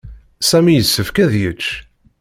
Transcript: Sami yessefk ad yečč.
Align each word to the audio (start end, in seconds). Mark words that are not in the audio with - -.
Sami 0.49 0.73
yessefk 0.75 1.17
ad 1.23 1.31
yečč. 1.41 1.63